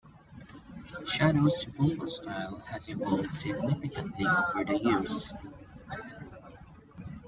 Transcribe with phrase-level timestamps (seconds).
[1.05, 5.31] Shadows' vocal style has evolved significantly over the years.